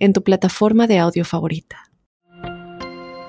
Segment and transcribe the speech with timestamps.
[0.00, 1.84] en tu plataforma de audio favorita.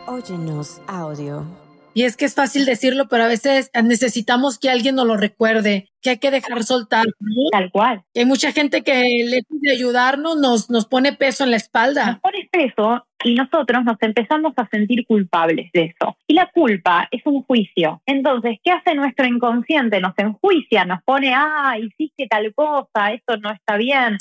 [0.07, 1.45] Óyenos audio.
[1.93, 5.89] Y es que es fácil decirlo, pero a veces necesitamos que alguien nos lo recuerde,
[6.01, 7.05] que hay que dejar soltar.
[7.51, 8.03] Tal cual.
[8.15, 8.93] hay mucha gente que
[9.25, 12.05] lejos de ayudarnos nos, nos pone peso en la espalda.
[12.05, 16.15] Nos pone peso y nosotros nos empezamos a sentir culpables de eso.
[16.27, 18.01] Y la culpa es un juicio.
[18.05, 19.99] Entonces, ¿qué hace nuestro inconsciente?
[19.99, 24.17] Nos enjuicia, nos pone, ah, hiciste tal cosa, esto no está bien.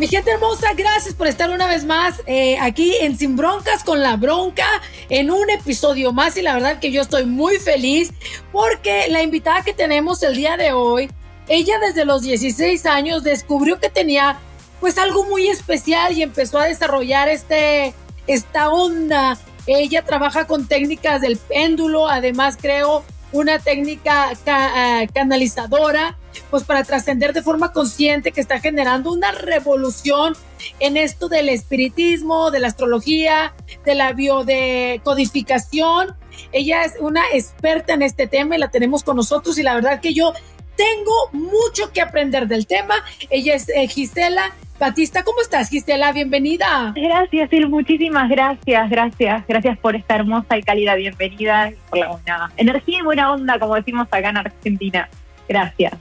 [0.00, 4.00] Mi gente hermosa, gracias por estar una vez más eh, aquí en Sin Broncas con
[4.00, 4.66] la Bronca,
[5.10, 8.10] en un episodio más y la verdad que yo estoy muy feliz
[8.50, 11.10] porque la invitada que tenemos el día de hoy,
[11.48, 14.38] ella desde los 16 años descubrió que tenía
[14.80, 17.92] pues algo muy especial y empezó a desarrollar este,
[18.26, 19.36] esta onda.
[19.66, 26.16] Ella trabaja con técnicas del péndulo, además creo una técnica eh, canalizadora,
[26.50, 30.34] pues para trascender de forma consciente que está generando una revolución
[30.78, 36.16] en esto del espiritismo, de la astrología, de la biodecodificación.
[36.52, 40.00] Ella es una experta en este tema y la tenemos con nosotros y la verdad
[40.00, 40.32] que yo
[40.76, 42.94] tengo mucho que aprender del tema.
[43.28, 46.10] Ella es eh, Gisela Batista, ¿cómo estás, Gisela?
[46.10, 46.94] Bienvenida.
[46.96, 52.50] Gracias, Sil, muchísimas gracias, gracias, gracias por esta hermosa y cálida bienvenida, por la buena
[52.56, 55.10] energía y buena onda, como decimos acá en Argentina.
[55.46, 55.92] Gracias.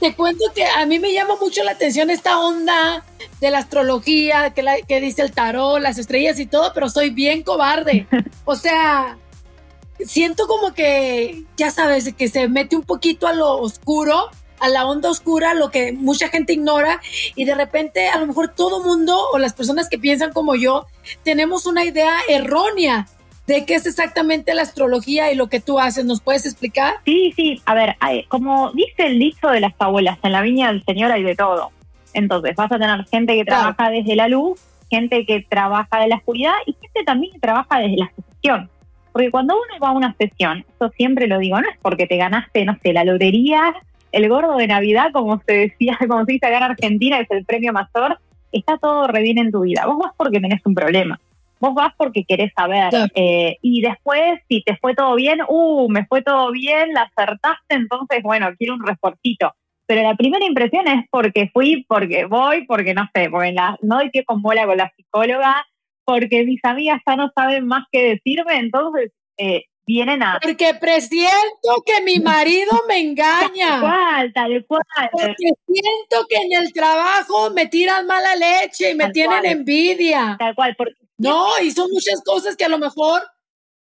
[0.00, 3.04] Te cuento que a mí me llama mucho la atención esta onda
[3.40, 7.10] de la astrología, que, la, que dice el tarot, las estrellas y todo, pero soy
[7.10, 8.06] bien cobarde.
[8.46, 9.16] O sea,
[10.04, 14.86] siento como que, ya sabes, que se mete un poquito a lo oscuro a la
[14.86, 17.00] onda oscura, lo que mucha gente ignora
[17.34, 20.86] y de repente a lo mejor todo mundo o las personas que piensan como yo
[21.24, 23.08] tenemos una idea errónea
[23.46, 26.04] de qué es exactamente la astrología y lo que tú haces.
[26.04, 26.94] ¿Nos puedes explicar?
[27.04, 27.60] Sí, sí.
[27.66, 27.96] A ver,
[28.28, 31.70] como dice el dicho de las abuelas, en la viña del Señor hay de todo.
[32.12, 36.16] Entonces vas a tener gente que trabaja desde la luz, gente que trabaja de la
[36.16, 38.70] oscuridad y gente también que trabaja desde la sesión.
[39.12, 42.16] Porque cuando uno va a una sesión, eso siempre lo digo, no es porque te
[42.16, 43.74] ganaste, no sé, la lotería
[44.12, 47.44] el gordo de Navidad, como se decía, como se dice acá en Argentina, es el
[47.44, 48.18] premio mayor,
[48.52, 49.86] está todo re bien en tu vida.
[49.86, 51.20] Vos vas porque tenés un problema.
[51.60, 52.90] Vos vas porque querés saber.
[53.14, 57.74] Eh, y después, si te fue todo bien, uh, me fue todo bien, la acertaste,
[57.74, 59.52] entonces, bueno, quiero un refuercito.
[59.86, 63.98] Pero la primera impresión es porque fui, porque voy, porque no sé, porque la, no
[63.98, 65.66] hay que con bola con la psicóloga,
[66.04, 70.38] porque mis amigas ya no saben más que decirme, entonces eh, vienen a...
[70.40, 73.68] Porque presiento que mi marido me engaña.
[73.68, 74.82] Tal cual, tal cual.
[75.12, 80.36] Porque siento que en el trabajo me tiran mala leche y me tienen envidia.
[80.38, 80.74] Tal cual.
[80.76, 80.99] Porque...
[81.20, 83.22] No, y son muchas cosas que a lo mejor,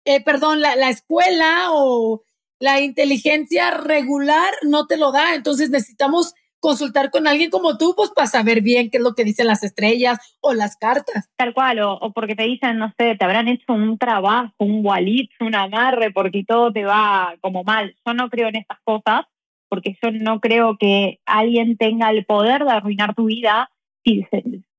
[0.05, 2.23] eh, perdón, la, la escuela o
[2.59, 5.33] la inteligencia regular no te lo da.
[5.33, 9.25] Entonces necesitamos consultar con alguien como tú, pues para saber bien qué es lo que
[9.25, 11.29] dicen las estrellas o las cartas.
[11.35, 15.27] Tal cual, o, porque te dicen, no sé, te habrán hecho un trabajo, un wallet,
[15.41, 17.95] un amarre, porque todo te va como mal.
[18.05, 19.25] Yo no creo en estas cosas,
[19.69, 23.69] porque yo no creo que alguien tenga el poder de arruinar tu vida
[24.05, 24.25] si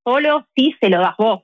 [0.05, 1.43] solo si se lo das vos.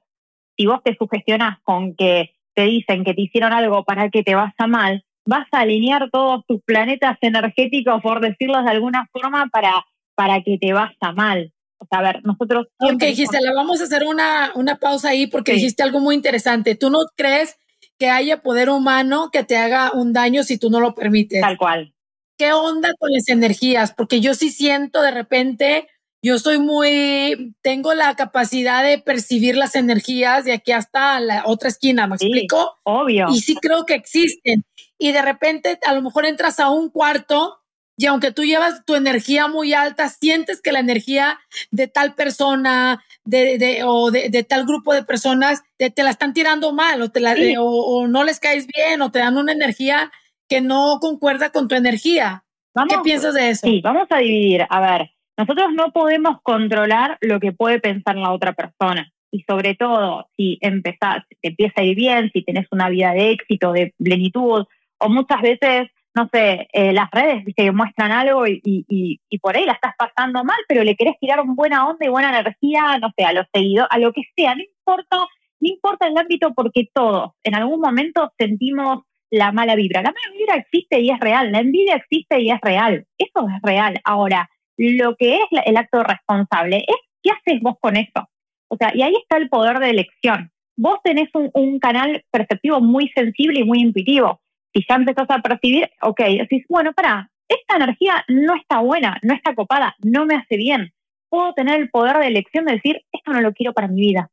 [0.61, 4.35] Si vos te sugestionas con que te dicen que te hicieron algo para que te
[4.35, 9.87] vaya mal, vas a alinear todos tus planetas energéticos, por decirlo de alguna forma, para
[10.15, 11.55] para que te vaya mal.
[11.79, 12.67] O sea, a ver, nosotros...
[12.79, 16.75] Ok, Gisela, vamos a hacer una, una pausa ahí porque dijiste algo muy interesante.
[16.75, 17.57] ¿Tú no crees
[17.99, 21.41] que haya poder humano que te haga un daño si tú no lo permites?
[21.41, 21.95] Tal cual.
[22.37, 23.95] ¿Qué onda con las energías?
[23.95, 25.89] Porque yo sí siento de repente,
[26.23, 31.69] yo soy muy, tengo la capacidad de percibir las energías de aquí hasta la otra
[31.69, 32.79] esquina, ¿me explico?
[32.85, 33.27] Obvio.
[33.31, 34.65] Y sí creo que existen.
[34.99, 37.61] Y de repente a lo mejor entras a un cuarto
[37.97, 41.39] y aunque tú llevas tu energía muy alta, sientes que la energía
[41.71, 47.03] de tal persona de, o de, tal grupo de personas te, la están tirando mal
[47.03, 50.11] o, te la, o, no les caes bien o te dan una energía
[50.49, 52.45] que no concuerda con tu energía.
[52.89, 53.67] ¿Qué piensas de eso?
[53.67, 54.67] Sí, vamos a dividir.
[54.71, 59.11] A ver, nosotros no podemos controlar lo que puede pensar la otra persona.
[59.33, 63.31] Y sobre todo, si empezás, te empieza a ir bien, si tenés una vida de
[63.31, 64.67] éxito, de plenitud,
[64.99, 69.65] o muchas veces no sé, eh, las redes, que muestran algo y, y, por ahí
[69.65, 73.25] la estás pasando mal, pero le querés tirar buena onda y buena energía, no sé,
[73.25, 77.31] a los seguidores, a lo que sea, no importa, no importa el ámbito porque todos
[77.45, 80.03] en algún momento sentimos la mala vibra.
[80.03, 83.63] La mala vibra existe y es real, la envidia existe y es real, eso es
[83.63, 84.01] real.
[84.05, 84.51] Ahora,
[84.81, 88.29] lo que es el acto responsable es qué haces vos con eso.
[88.69, 90.51] O sea, y ahí está el poder de elección.
[90.77, 94.41] Vos tenés un, canal perceptivo muy sensible y muy intuitivo
[94.73, 99.35] si ya empezás a percibir, ok, decís, bueno, para, esta energía no está buena, no
[99.35, 100.93] está copada, no me hace bien.
[101.29, 104.31] Puedo tener el poder de elección de decir, esto no lo quiero para mi vida.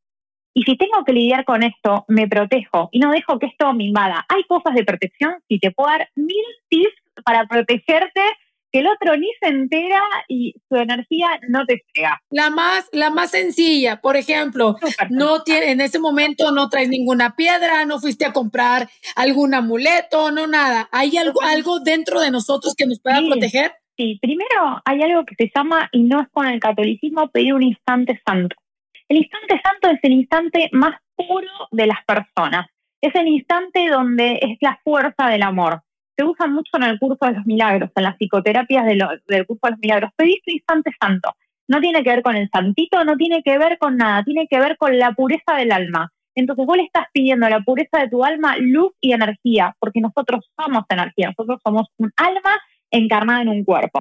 [0.54, 3.86] Y si tengo que lidiar con esto, me protejo y no dejo que esto me
[3.86, 4.26] invada.
[4.30, 8.22] Hay cosas de protección, si te puedo dar mil tips para protegerte
[8.78, 12.22] que el otro ni se entera y su energía no te llega.
[12.30, 14.76] La más, la más sencilla, por ejemplo,
[15.10, 20.32] no tiene, en ese momento no traes ninguna piedra, no fuiste a comprar algún amuleto,
[20.32, 20.90] no nada.
[20.92, 23.74] ¿Hay algo, algo dentro de nosotros que nos pueda proteger?
[23.98, 27.64] Sí, primero hay algo que se llama, y no es con el catolicismo, pedir un
[27.64, 28.56] instante santo.
[29.10, 32.68] El instante santo es el instante más puro de las personas.
[33.02, 35.82] Es el instante donde es la fuerza del amor
[36.18, 39.72] se usan mucho en el curso de los milagros, en las psicoterapias del curso de
[39.72, 40.12] los milagros.
[40.16, 41.34] Pediste instante santo.
[41.68, 44.60] No tiene que ver con el santito, no tiene que ver con nada, tiene que
[44.60, 46.12] ver con la pureza del alma.
[46.34, 50.50] Entonces vos le estás pidiendo la pureza de tu alma, luz y energía, porque nosotros
[50.56, 52.56] somos energía, nosotros somos un alma
[52.90, 54.00] encarnada en un cuerpo.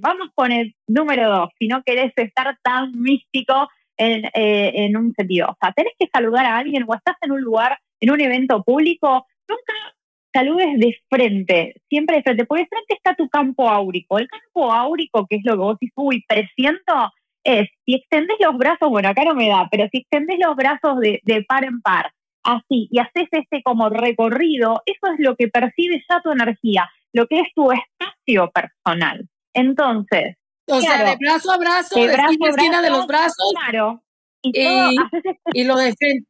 [0.00, 5.12] Vamos con el número dos, si no querés estar tan místico en, eh, en un
[5.14, 5.48] sentido.
[5.50, 8.62] O sea, tenés que saludar a alguien o estás en un lugar, en un evento
[8.62, 9.95] público, nunca
[10.36, 14.18] saludes de frente, siempre de frente, porque de frente está tu campo áurico.
[14.18, 17.12] El campo áurico, que es lo que vos dices, uy, presiento,
[17.42, 20.98] es si extendes los brazos, bueno, acá no me da, pero si extendes los brazos
[21.00, 22.12] de, par en par,
[22.42, 27.26] así, y haces este como recorrido, eso es lo que percibe ya tu energía, lo
[27.26, 29.26] que es tu espacio personal.
[29.54, 30.36] Entonces.
[30.68, 33.54] O sea, de brazo a brazo, de, brazo a brazo, de los brazos.
[33.54, 34.02] Claro.
[34.42, 36.28] Y, este y lo de frente.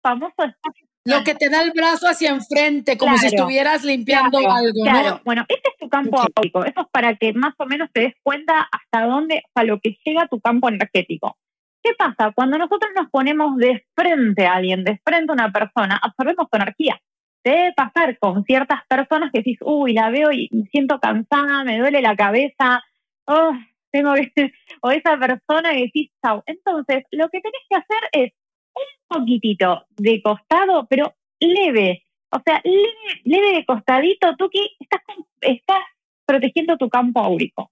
[0.00, 4.82] Famoso espacio lo que te da el brazo hacia enfrente, como si estuvieras limpiando algo.
[4.84, 6.64] Claro, bueno, ese es tu campo áurico.
[6.64, 9.96] Eso es para que más o menos te des cuenta hasta dónde, a lo que
[10.04, 11.36] llega tu campo energético.
[11.82, 12.32] ¿Qué pasa?
[12.34, 16.56] Cuando nosotros nos ponemos de frente a alguien, de frente a una persona, absorbemos su
[16.56, 17.00] energía.
[17.44, 21.78] Debe pasar con ciertas personas que dices, uy, la veo y me siento cansada, me
[21.78, 22.82] duele la cabeza,
[23.26, 23.52] oh,
[23.92, 24.52] tengo que...
[24.82, 26.42] o esa persona que decís, chau.
[26.46, 28.32] Entonces, lo que tenés que hacer es
[28.78, 32.04] un poquitito de costado, pero leve.
[32.30, 35.00] O sea, leve, leve de costadito, tú que estás,
[35.40, 35.82] estás
[36.26, 37.70] protegiendo tu campo áurico.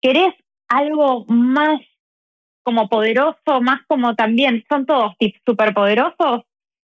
[0.00, 0.34] ¿Querés
[0.68, 1.80] algo más
[2.62, 6.42] como poderoso, más como también, son todos tips súper poderosos?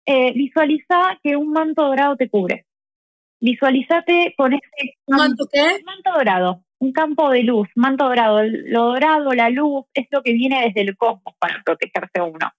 [0.07, 2.67] Eh, visualiza que un manto dorado te cubre.
[3.41, 5.83] Visualízate con ese manto, qué?
[5.85, 8.43] manto dorado, un campo de luz, manto dorado.
[8.43, 12.51] Lo dorado, la luz, es lo que viene desde el cosmos para protegerse uno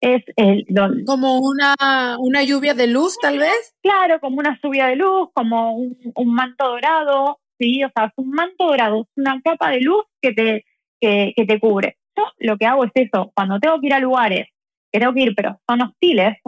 [0.00, 0.66] es el
[1.06, 3.74] como una, una lluvia de luz tal vez.
[3.82, 8.30] Claro como una lluvia de luz como un, manto dorado sí o sea es un
[8.30, 10.64] manto dorado es una capa de luz que te
[11.00, 11.98] que, te cubre.
[12.16, 14.48] Yo lo que hago es eso cuando tengo que ir a lugares
[14.92, 16.38] que tengo que ir pero son hostiles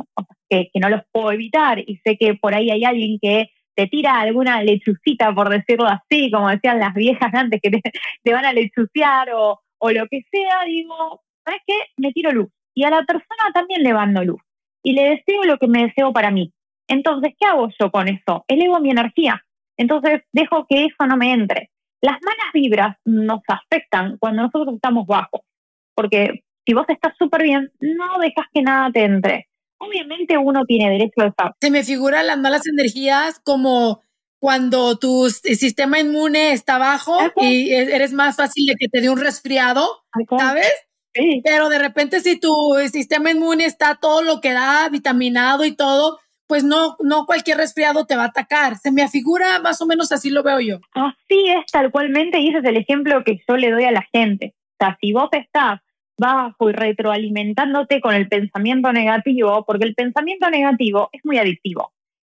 [0.48, 3.86] que, que no los puedo evitar y sé que por ahí hay alguien que te
[3.86, 7.80] tira alguna lechucita, por decirlo así, como decían las viejas antes, que te,
[8.24, 11.74] te van a lechucear o, o lo que sea, digo, ¿sabes qué?
[11.96, 12.48] Me tiro luz
[12.78, 14.40] y a la persona también le mando luz
[14.84, 16.52] y le deseo lo que me deseo para mí.
[16.86, 18.44] Entonces, ¿qué hago yo con eso?
[18.46, 19.44] Elevo mi energía.
[19.76, 21.72] Entonces, dejo que eso no me entre.
[22.00, 25.40] Las malas vibras nos afectan cuando nosotros estamos bajos,
[25.96, 29.48] porque si vos estás súper bien, no dejas que nada te entre.
[29.78, 31.54] Obviamente uno tiene derecho a estar.
[31.60, 34.02] Se me figuran las malas energías como
[34.38, 39.10] cuando tu sistema inmune está bajo y e-, eres más fácil de que te dé
[39.10, 40.04] un resfriado,
[40.38, 40.70] ¿sabes?
[41.44, 42.52] Pero de repente si tu
[42.90, 48.06] sistema inmune está todo lo que da, vitaminado y todo, pues no, no cualquier resfriado
[48.06, 48.76] te va a atacar.
[48.76, 50.80] Se me afigura más o menos así lo veo yo.
[50.92, 54.06] Así es, tal cualmente, y ese es el ejemplo que yo le doy a la
[54.12, 54.54] gente.
[54.80, 55.80] O sea, si vos estás
[56.18, 61.92] bajo y retroalimentándote con el pensamiento negativo, porque el pensamiento negativo es muy adictivo.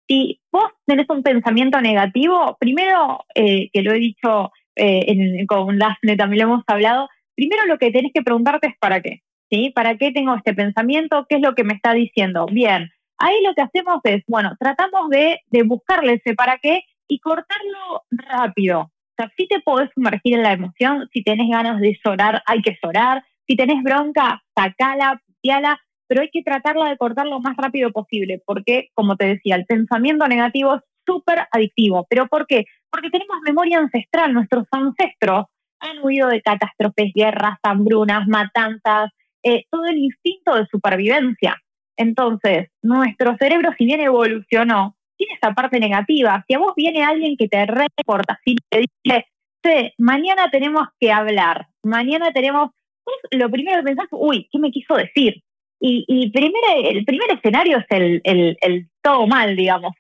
[0.08, 6.18] Si vos tenés un pensamiento negativo, primero, eh, que lo he dicho eh, con Daphne,
[6.18, 9.22] también lo hemos hablado, primero lo que tenés que preguntarte es para qué.
[9.50, 9.72] ¿Sí?
[9.76, 11.26] ¿Para qué tengo este pensamiento?
[11.28, 12.46] ¿Qué es lo que me está diciendo?
[12.46, 18.04] Bien, ahí lo que hacemos es, bueno, tratamos de, buscarle ese para qué y cortarlo
[18.12, 18.80] rápido.
[18.82, 22.62] O sea, si te podés sumergir en la emoción, si tenés ganas de llorar, hay
[22.62, 23.24] que llorar.
[23.48, 28.42] Si tenés bronca, sacala, puteala, pero hay que tratarla de cortar lo más rápido posible,
[28.46, 32.08] porque, como te decía, el pensamiento negativo es súper adictivo.
[32.10, 32.66] ¿Pero por qué?
[32.90, 34.34] Porque tenemos memoria ancestral.
[34.34, 35.46] Nuestros ancestros
[35.82, 39.12] han huido de catástrofes, guerras, hambrunas, matanzas,
[39.44, 41.58] eh, todo el instinto de supervivencia.
[41.98, 46.44] Entonces, nuestro cerebro, si bien evolucionó, tiene esa parte negativa.
[46.48, 51.68] Si a vos viene alguien que te reporta, si te dice, mañana tenemos que hablar,
[51.84, 52.72] mañana tenemos,
[53.32, 55.44] lo primero que pensás, uy, ¿qué me quiso decir?
[55.80, 59.94] Y, y el primer escenario es el, el, todo mal, digamos,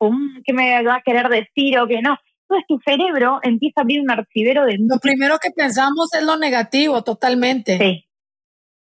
[0.44, 2.18] ¿qué me va a querer decir o qué no?
[2.52, 4.78] Entonces tu cerebro empieza a abrir un archivero de...
[4.80, 7.78] Lo primero que pensamos es lo negativo, totalmente.
[7.78, 8.10] Sí,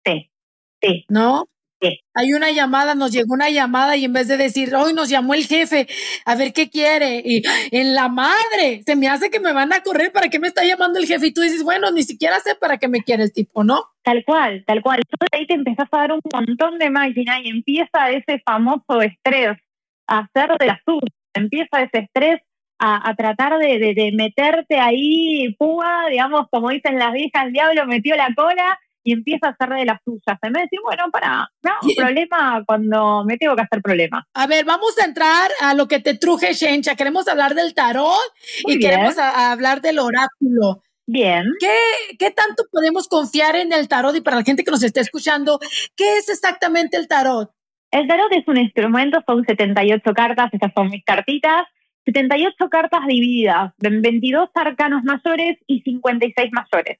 [0.04, 0.30] sí,
[0.80, 1.04] sí.
[1.08, 1.44] ¿No?
[2.14, 5.32] Hay una llamada, nos llegó una llamada y en vez de decir, hoy nos llamó
[5.32, 5.86] el jefe,
[6.26, 9.82] a ver qué quiere, y en la madre, se me hace que me van a
[9.82, 11.28] correr, ¿para qué me está llamando el jefe?
[11.28, 13.84] Y tú dices, bueno, ni siquiera sé para qué me quiere el tipo, ¿no?
[14.02, 15.00] Tal cual, tal cual.
[15.00, 19.56] Entonces ahí te empezás a dar un montón de máquina y empieza ese famoso estrés
[20.06, 22.40] a hacer de la suya, empieza ese estrés
[22.82, 28.16] a, tratar de, de, meterte ahí, púa, digamos, como dicen las viejas, el diablo metió
[28.16, 30.38] la cola y empieza a hacer de las suyas.
[30.42, 34.26] En vez de decir, bueno, para, no, un problema cuando me tengo que hacer problema.
[34.34, 36.94] A ver, vamos a entrar a lo que te truje, Shencha.
[36.94, 38.18] Queremos hablar del tarot
[38.66, 40.82] y queremos hablar del oráculo.
[41.06, 41.44] Bien.
[41.58, 44.14] ¿Qué, ¿Qué tanto podemos confiar en el tarot?
[44.16, 45.58] Y para la gente que nos esté escuchando,
[45.96, 47.50] ¿qué es exactamente el tarot?
[47.90, 51.64] El tarot es un instrumento, son 78 cartas, estas son mis cartitas.
[52.04, 56.98] 78 cartas divididas en 22 arcanos mayores y 56 mayores.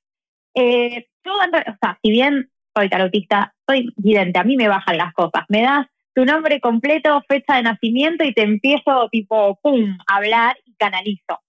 [0.55, 5.13] Eh, yo, o sea, si bien soy tarotista, soy vidente, a mí me bajan las
[5.15, 5.45] cosas.
[5.49, 10.57] Me das tu nombre completo, fecha de nacimiento y te empiezo tipo, pum, a hablar
[10.65, 11.41] y canalizo.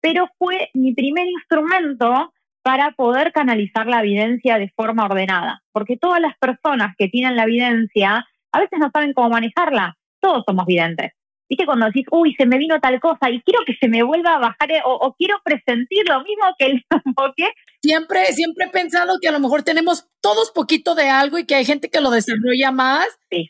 [0.00, 5.62] Pero fue mi primer instrumento para poder canalizar la evidencia de forma ordenada.
[5.72, 9.96] Porque todas las personas que tienen la evidencia a veces no saben cómo manejarla.
[10.20, 11.12] Todos somos videntes.
[11.50, 11.66] ¿Viste?
[11.66, 14.38] Cuando decís, uy, se me vino tal cosa y quiero que se me vuelva a
[14.38, 17.52] bajar eh, o, quiero presentir lo mismo que el enfoque.
[17.82, 21.56] Siempre, siempre he pensado que a lo mejor tenemos todos poquito de algo y que
[21.56, 23.06] hay gente que lo desarrolla más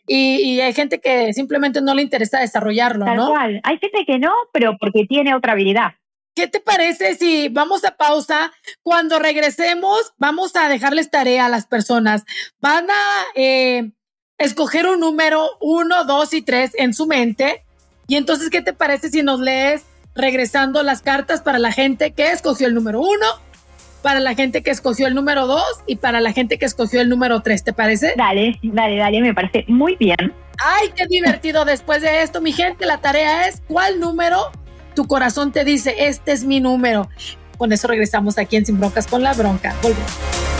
[0.06, 3.60] y, hay gente que simplemente no le interesa desarrollarlo, tal Cual.
[3.64, 5.92] Hay gente que no, pero porque tiene otra habilidad.
[6.34, 8.50] ¿Qué te parece si vamos a pausa?
[8.82, 12.24] Cuando regresemos, vamos a dejarles tarea a las personas.
[12.60, 13.90] Van a eh,
[14.38, 17.64] escoger un número uno, dos y tres en su mente
[18.10, 19.84] y entonces, ¿qué te parece si nos lees
[20.16, 23.26] regresando las cartas para la gente que escogió el número uno,
[24.02, 27.08] para la gente que escogió el número dos y para la gente que escogió el
[27.08, 27.62] número tres?
[27.62, 28.14] ¿Te parece?
[28.16, 30.34] Dale, dale, dale, me parece muy bien.
[30.58, 31.64] Ay, qué divertido.
[31.64, 34.50] Después de esto, mi gente, la tarea es cuál número
[34.96, 37.08] tu corazón te dice, este es mi número.
[37.58, 39.76] Con eso regresamos aquí en Sin Broncas con la Bronca.
[39.82, 40.59] Volvemos.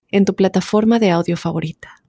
[0.11, 2.01] en tu plataforma de audio favorita.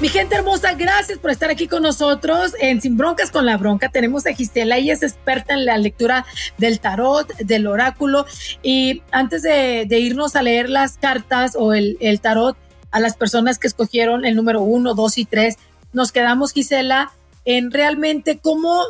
[0.00, 3.90] Mi gente hermosa, gracias por estar aquí con nosotros en Sin Broncas con la Bronca.
[3.90, 6.24] Tenemos a Gisela, ella es experta en la lectura
[6.56, 8.24] del tarot, del oráculo.
[8.62, 12.56] Y antes de, irnos a leer las cartas o el, el tarot
[12.90, 15.58] a las personas que escogieron el número uno, dos y tres,
[15.92, 17.12] nos quedamos, Gisela,
[17.44, 18.80] en realmente cómo,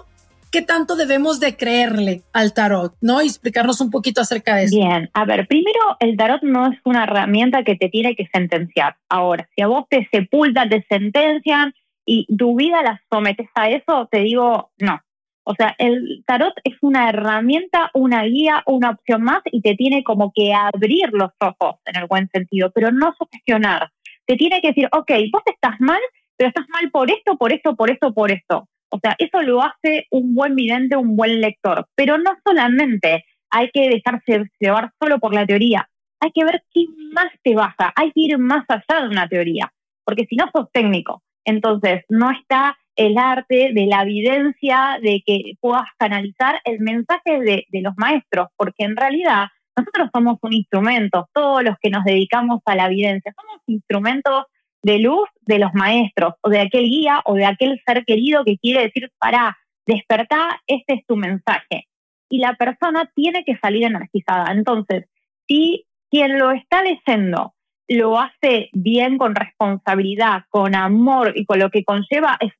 [0.50, 3.22] qué tanto debemos de creerle al tarot, ¿no?
[3.22, 4.76] Y explicarnos un poquito acerca de eso.
[4.76, 8.96] Bien, a ver, primero el tarot no es una herramienta que te tiene que sentenciar.
[9.08, 14.08] Ahora, si a vos te sepultan, te sentencian y tu vida la sometes a eso,
[14.10, 15.00] te digo, no.
[15.44, 20.04] O sea, el tarot es una herramienta, una guía, una opción más y te tiene
[20.04, 23.90] como que abrir los ojos en el buen sentido, pero no sugestionar.
[24.26, 25.98] Te tiene que decir, ok, vos estás mal,
[26.40, 28.66] pero estás mal por esto, por esto, por esto, por esto.
[28.88, 31.86] O sea, eso lo hace un buen vidente, un buen lector.
[31.94, 35.86] Pero no solamente hay que dejarse llevar solo por la teoría,
[36.18, 39.70] hay que ver qué más te baja, hay que ir más allá de una teoría,
[40.02, 45.52] porque si no sos técnico, entonces no está el arte de la evidencia de que
[45.60, 51.28] puedas canalizar el mensaje de, de los maestros, porque en realidad nosotros somos un instrumento,
[51.34, 54.44] todos los que nos dedicamos a la evidencia, somos instrumentos
[54.82, 58.58] de luz de los maestros o de aquel guía o de aquel ser querido que
[58.58, 61.86] quiere decir, para, despertá, este es tu mensaje.
[62.28, 64.52] Y la persona tiene que salir energizada.
[64.52, 65.06] Entonces,
[65.48, 67.54] si quien lo está leyendo
[67.88, 72.52] lo hace bien con responsabilidad, con amor y con lo que conlleva, es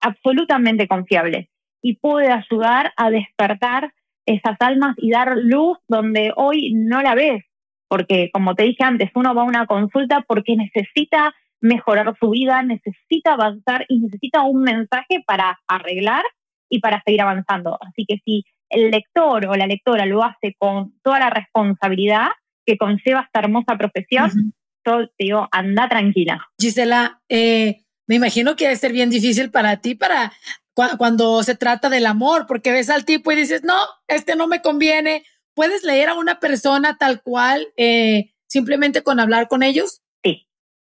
[0.00, 1.50] absolutamente confiable
[1.82, 3.92] y puede ayudar a despertar
[4.24, 7.44] esas almas y dar luz donde hoy no la ves.
[7.88, 12.62] Porque, como te dije antes, uno va a una consulta porque necesita mejorar su vida,
[12.62, 16.24] necesita avanzar y necesita un mensaje para arreglar
[16.68, 17.78] y para seguir avanzando.
[17.80, 22.28] Así que si el lector o la lectora lo hace con toda la responsabilidad
[22.66, 24.52] que conlleva esta hermosa profesión,
[24.84, 26.48] yo te digo, anda tranquila.
[26.58, 30.32] Gisela, eh, me imagino que debe ser bien difícil para ti para
[30.98, 33.76] cuando se trata del amor, porque ves al tipo y dices, no,
[34.08, 35.24] este no me conviene.
[35.54, 40.01] ¿Puedes leer a una persona tal cual eh, simplemente con hablar con ellos?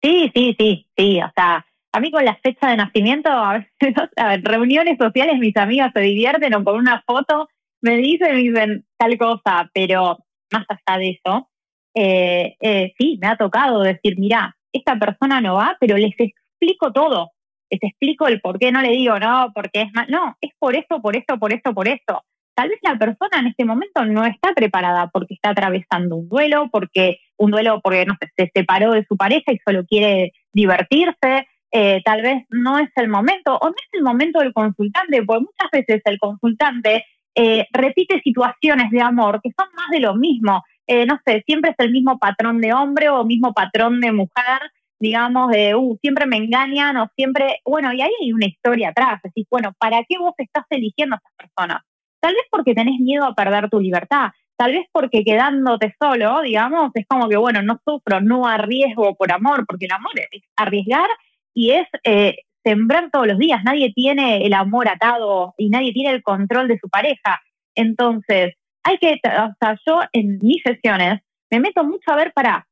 [0.04, 1.22] Sí, sí, sí, sí.
[1.22, 3.66] O sea, a mí con la fecha de nacimiento, a
[4.44, 7.48] reuniones sociales, mis amigas se divierten o con una foto
[7.84, 10.18] me dicen, me dicen tal cosa, pero
[10.52, 11.50] más allá de eso,
[11.94, 16.94] eh, eh, sí, me ha tocado decir, mira, esta persona no va, pero les explico
[16.94, 17.32] todo,
[17.70, 20.76] les explico el por qué, no le digo, no, porque es mal, no, es por
[20.78, 22.24] esto, por esto, por esto, por esto.
[22.56, 26.70] Tal vez la persona en este momento no está preparada porque está atravesando un duelo,
[26.72, 31.48] porque un duelo porque no sé, se separó de su pareja y solo quiere divertirse,
[31.72, 35.46] eh, tal vez no es el momento, o no es el momento del consultante, porque
[35.46, 40.64] muchas veces el consultante eh, repite situaciones de amor que son más de lo mismo.
[40.86, 44.60] Eh, no sé, siempre es el mismo patrón de hombre o mismo patrón de mujer,
[45.00, 49.20] digamos, de, uh, siempre me engañan o siempre, bueno, y ahí hay una historia atrás,
[49.24, 51.84] decís, bueno, ¿para qué vos estás eligiendo a esas personas?
[52.22, 56.92] Tal vez porque tenés miedo a perder tu libertad, tal vez porque quedándote solo, digamos,
[56.94, 61.10] es como que, bueno, no sufro, no arriesgo por amor, porque el amor es arriesgar
[61.54, 63.64] y es eh, sembrar todos los días.
[63.64, 67.42] Nadie tiene el amor atado y nadie tiene el control de su pareja.
[67.76, 72.68] Entonces, hay que, o sea, yo en mis sesiones me meto mucho a ver para,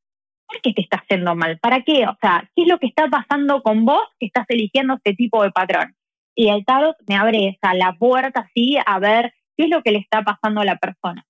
[0.47, 1.59] ¿por qué te está haciendo mal?
[1.59, 2.05] ¿Para qué?
[2.07, 5.43] O sea, ¿qué es lo que está pasando con vos que estás eligiendo este tipo
[5.43, 5.95] de patrón?
[6.35, 9.91] Y el tarot me abre esa, la puerta así a ver qué es lo que
[9.91, 11.25] le está pasando a la persona.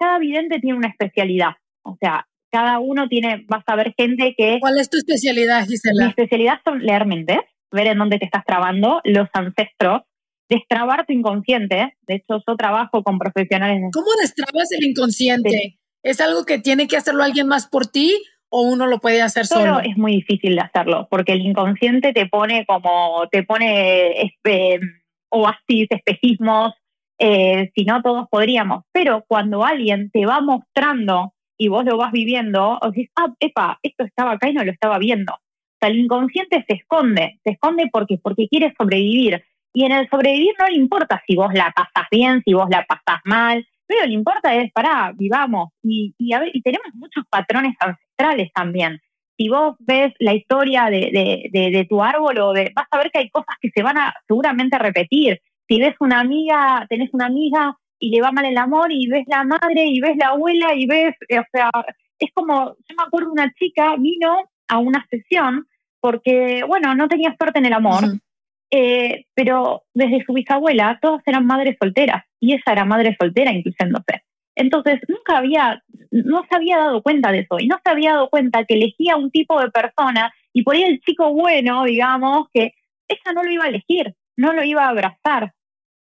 [0.00, 1.50] Cada, vidente tiene una especialidad.
[1.82, 4.58] O sea, cada uno tiene, vas a ver gente que...
[4.60, 6.04] ¿Cuál es tu especialidad, Gisela?
[6.04, 7.38] Mi especialidad son leer mentes
[7.70, 10.02] ver en dónde te estás trabando, los ancestros,
[10.48, 11.94] destrabar tu inconsciente.
[12.06, 13.80] De hecho, yo trabajo con profesionales.
[13.92, 15.78] ¿Cómo destrabas el inconsciente?
[16.02, 19.46] ¿Es algo que tiene que hacerlo alguien más por ti o uno lo puede hacer
[19.46, 19.76] solo?
[19.76, 19.80] solo?
[19.80, 24.80] Es muy difícil de hacerlo porque el inconsciente te pone como, te pone este,
[25.30, 26.74] oasis, espejismos,
[27.20, 28.84] eh, si no todos podríamos.
[28.92, 33.78] Pero cuando alguien te va mostrando y vos lo vas viviendo, o dices, ah, epa,
[33.82, 35.34] esto estaba acá y no lo estaba viendo
[35.80, 39.42] sea, el inconsciente se esconde, se esconde porque, porque quiere sobrevivir.
[39.72, 42.84] Y en el sobrevivir no le importa si vos la pasas bien, si vos la
[42.86, 45.70] pasas mal, pero le importa es, pará, vivamos.
[45.82, 49.00] Y, y, tenemos muchos patrones ancestrales también.
[49.36, 53.10] Si vos ves la historia de, de, de, tu árbol, o de, vas a ver
[53.10, 55.40] que hay cosas que se van a seguramente repetir.
[55.70, 59.24] Si ves una amiga, tenés una amiga y le va mal el amor, y ves
[59.28, 61.70] la madre, y ves la abuela, y ves, o sea,
[62.18, 65.68] es como, yo me acuerdo una chica vino a una sesión
[66.00, 68.02] porque, bueno, no tenía suerte en el amor,
[68.72, 74.24] eh, pero desde su bisabuela todas eran madres solteras y esa era madre soltera incluyéndose.
[74.56, 78.28] Entonces, nunca había, no se había dado cuenta de eso y no se había dado
[78.28, 82.72] cuenta que elegía un tipo de persona y por ahí el chico bueno, digamos, que
[83.06, 85.52] ella no lo iba a elegir, no lo iba a abrazar.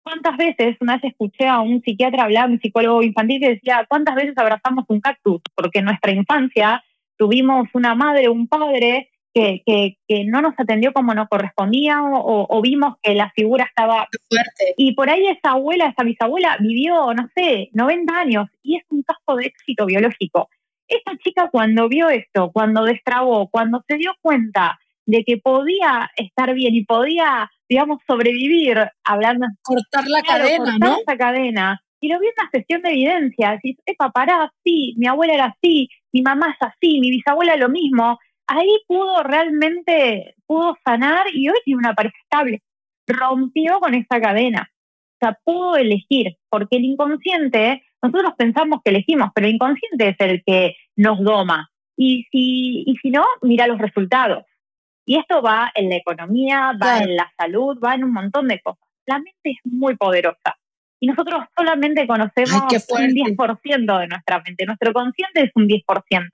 [0.02, 4.14] ¿Cuántas veces, una vez escuché a un psiquiatra hablar, un psicólogo infantil, que decía, ¿cuántas
[4.16, 5.40] veces abrazamos un cactus?
[5.54, 6.82] Porque en nuestra infancia
[7.16, 9.62] tuvimos una madre, un padre que,
[10.06, 14.74] que, no nos atendió como nos correspondía o, vimos que la figura estaba fuerte.
[14.76, 19.02] Y por ahí esa abuela, esa bisabuela vivió, no sé, 90 años y es un
[19.02, 20.48] caso de éxito biológico.
[20.86, 26.52] Esta chica cuando vio esto, cuando destrabó, cuando se dio cuenta de que podía estar
[26.54, 29.46] bien y podía, digamos, sobrevivir hablando...
[29.62, 30.96] Cortar la cadena, cortar ¿no?
[30.98, 31.82] esa cadena.
[32.00, 33.52] Y lo vi en una sesión de evidencia.
[33.52, 37.68] Decís, epa, pará, sí, mi abuela era así, mi mamá es así, mi bisabuela lo
[37.68, 42.62] mismo ahí pudo realmente, pudo sanar y hoy tiene una pareja estable.
[43.06, 44.70] Rompió con esa cadena.
[44.70, 50.16] O sea, pudo elegir, porque el inconsciente, nosotros pensamos que elegimos, pero el inconsciente es
[50.18, 51.70] el que nos doma.
[51.96, 54.44] Y si, y si no, mira los resultados.
[55.04, 58.60] Y esto va en la economía, va en la salud, va en un montón de
[58.60, 58.88] cosas.
[59.06, 60.56] La mente es muy poderosa.
[61.00, 64.66] Y nosotros solamente conocemos un 10% de nuestra mente.
[64.66, 66.28] Nuestro consciente es un 10%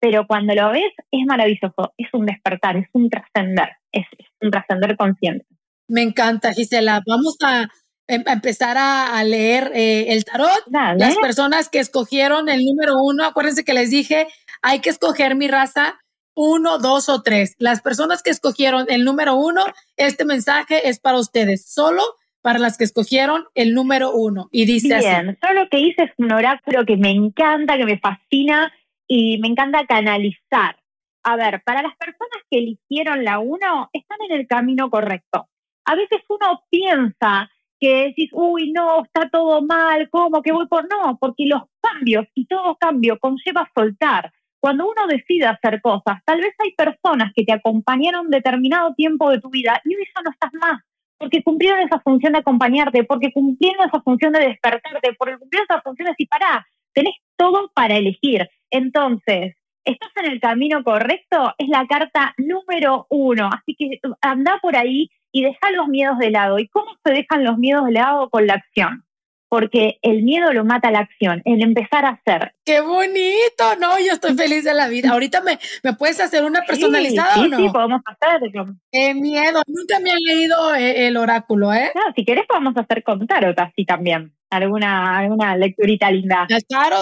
[0.00, 4.06] pero cuando lo ves es maravilloso, es un despertar, es un trascender, es,
[4.40, 5.46] un trascender consciente.
[5.88, 7.02] Me encanta, Gisela.
[7.06, 7.68] Vamos a,
[8.08, 10.48] em, empezar a, leer eh, el tarot.
[10.70, 14.26] Las personas que escogieron el número uno, acuérdense que les dije,
[14.62, 16.00] hay que escoger mi raza
[16.40, 17.54] uno, dos o tres.
[17.58, 19.62] Las personas que escogieron el número uno,
[19.98, 22.02] este mensaje es para ustedes, solo
[22.40, 24.48] para las que escogieron el número uno.
[24.50, 27.98] Y dice Bien, solo lo que hice es un oráculo que me encanta, que me
[27.98, 28.72] fascina
[29.06, 30.76] y me encanta canalizar.
[31.24, 35.46] A ver, para las personas que eligieron la uno, están en el camino correcto.
[35.84, 40.88] A veces uno piensa que decís, uy, no, está todo mal, ¿cómo que voy por...?
[40.88, 46.40] No, porque los cambios y todo cambio conlleva soltar cuando uno decide hacer cosas, tal
[46.40, 50.30] vez hay personas que te acompañaron determinado tiempo de tu vida y hoy ya no
[50.30, 50.82] estás más,
[51.18, 55.80] porque cumplieron esa función de acompañarte, porque cumplieron esa función de despertarte, porque cumplieron esa
[55.80, 58.48] función de decir, pará, tenés todo para elegir.
[58.70, 61.54] Entonces, ¿estás en el camino correcto?
[61.58, 66.30] Es la carta número uno, así que anda por ahí y deja los miedos de
[66.30, 66.58] lado.
[66.58, 68.28] ¿Y cómo se dejan los miedos de lado?
[68.30, 69.04] Con la acción
[69.50, 72.54] porque el miedo lo mata la acción, el empezar a hacer.
[72.64, 73.74] ¡Qué bonito!
[73.80, 75.10] No, yo estoy feliz de la vida.
[75.10, 77.56] Ahorita me, me puedes hacer una personalizada sí, o no?
[77.58, 78.76] Sí, podemos hacerlo.
[78.92, 79.60] ¡Qué miedo!
[79.66, 81.90] Nunca me han leído eh, el oráculo, ¿eh?
[81.96, 84.32] No, si querés podemos hacer con tarot así también.
[84.50, 86.46] Alguna, alguna lecturita linda.
[86.68, 86.98] Claro,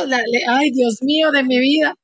[0.48, 1.94] ay, Dios mío de mi vida.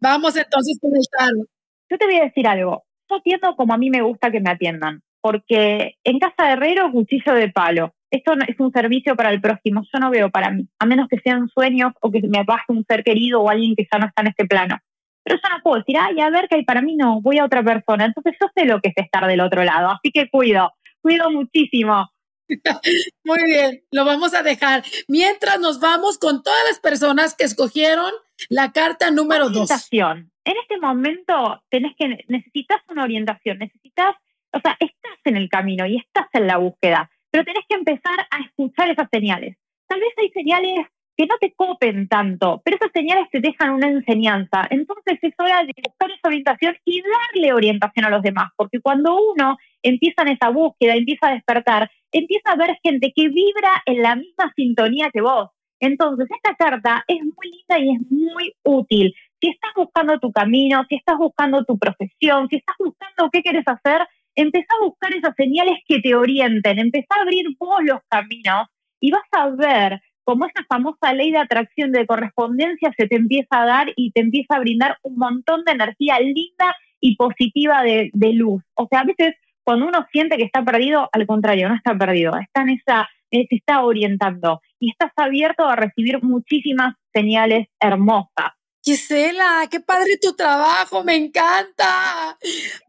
[0.00, 1.46] Vamos entonces con el tarot.
[1.88, 2.84] Yo te voy a decir algo.
[3.08, 6.92] Yo atiendo como a mí me gusta que me atiendan, porque en casa de herrero,
[6.92, 10.68] cuchillo de palo esto es un servicio para el próximo, yo no veo para mí,
[10.78, 13.88] a menos que sean sueños o que me baje un ser querido o alguien que
[13.90, 14.78] ya no está en este plano.
[15.24, 17.44] Pero yo no puedo decir, ay, a ver, que hay para mí no, voy a
[17.46, 18.04] otra persona.
[18.04, 22.10] Entonces yo sé lo que es estar del otro lado, así que cuido, cuido muchísimo.
[23.24, 24.82] Muy bien, lo vamos a dejar.
[25.08, 28.12] Mientras nos vamos con todas las personas que escogieron
[28.50, 29.70] la carta número dos.
[29.90, 34.16] En este momento tenés que, necesitas una orientación, necesitas,
[34.52, 38.26] o sea, estás en el camino y estás en la búsqueda pero tenés que empezar
[38.30, 39.56] a escuchar esas señales.
[39.88, 40.86] Tal vez hay señales
[41.16, 44.66] que no te copen tanto, pero esas señales te dejan una enseñanza.
[44.70, 49.16] Entonces es hora de buscar esa orientación y darle orientación a los demás, porque cuando
[49.32, 54.02] uno empieza en esa búsqueda, empieza a despertar, empieza a ver gente que vibra en
[54.02, 55.50] la misma sintonía que vos.
[55.80, 59.12] Entonces, esta carta es muy linda y es muy útil.
[59.40, 63.64] Si estás buscando tu camino, si estás buscando tu profesión, si estás buscando qué quieres
[63.66, 68.68] hacer, empezá a buscar esas señales que te orienten, empezá a abrir vos los caminos
[69.00, 73.62] y vas a ver cómo esa famosa ley de atracción de correspondencia se te empieza
[73.62, 78.10] a dar y te empieza a brindar un montón de energía linda y positiva de,
[78.32, 78.62] luz.
[78.74, 82.32] O sea, a veces cuando uno siente que está perdido, al contrario, no está perdido,
[82.38, 88.52] está en esa, se está orientando y estás abierto a recibir muchísimas señales hermosas.
[88.84, 92.36] Gisela, qué padre tu trabajo, me encanta.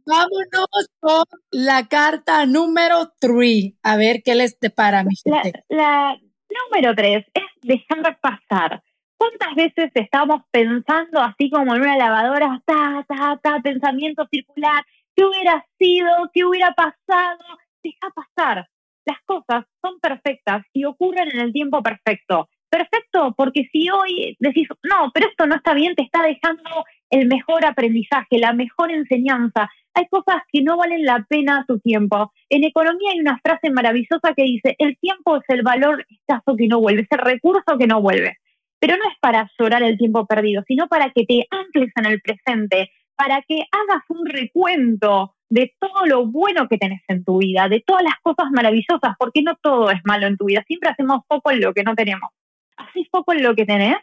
[0.07, 3.73] Vámonos con la carta número 3.
[3.83, 5.63] A ver qué les depara, mi gente.
[5.69, 6.17] La,
[6.65, 8.81] número 3 es dejar pasar.
[9.17, 14.83] ¿Cuántas veces estamos pensando así como en una lavadora, ta, ta, ta, pensamiento circular?
[15.15, 16.09] ¿Qué hubiera sido?
[16.33, 17.37] ¿Qué hubiera pasado?
[17.83, 18.67] Deja pasar.
[19.05, 24.67] Las cosas son perfectas y ocurren en el tiempo perfecto perfecto, porque si hoy decís,
[24.81, 29.69] no, pero esto no está bien, te está dejando el mejor aprendizaje, la mejor enseñanza.
[29.93, 32.33] Hay cosas que no valen la pena tu tiempo.
[32.49, 36.67] En economía hay una frase maravillosa que dice, el tiempo es el valor escaso que
[36.67, 38.37] no vuelve, es el recurso que no vuelve.
[38.79, 42.21] Pero no es para llorar el tiempo perdido, sino para que te ancles en el
[42.21, 47.69] presente, para que hagas un recuento de todo lo bueno que tenés en tu vida,
[47.69, 51.21] de todas las cosas maravillosas, porque no todo es malo en tu vida, siempre hacemos
[51.27, 52.31] poco en lo que no tenemos
[52.77, 53.97] así poco en lo que tenés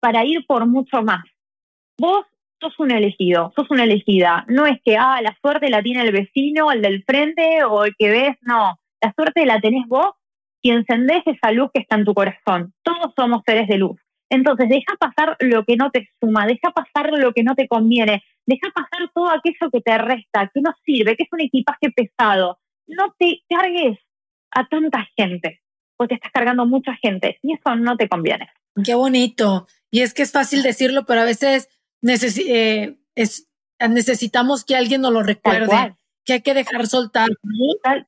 [0.00, 1.24] para ir por mucho más.
[1.98, 2.26] Vos
[2.60, 4.44] sos un elegido, sos una elegida.
[4.48, 7.94] No es que, ah, la suerte la tiene el vecino, el del frente o el
[7.98, 8.78] que ves, no.
[9.00, 10.12] La suerte la tenés vos
[10.62, 12.72] y encendés esa luz que está en tu corazón.
[12.82, 14.00] Todos somos seres de luz.
[14.30, 18.24] Entonces, deja pasar lo que no te suma, deja pasar lo que no te conviene,
[18.46, 22.58] deja pasar todo aquello que te resta, que no sirve, que es un equipaje pesado.
[22.86, 23.98] No te cargues
[24.50, 25.60] a tanta gente
[25.96, 28.48] porque estás cargando mucha gente y eso no te conviene.
[28.84, 29.66] Qué bonito.
[29.90, 31.68] Y es que es fácil decirlo, pero a veces
[32.02, 32.96] eh,
[33.88, 37.28] necesitamos que alguien nos lo recuerde, que hay que dejar soltar.